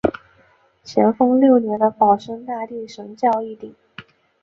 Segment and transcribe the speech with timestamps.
[0.83, 3.75] 咸丰六年的保生大帝神轿一顶。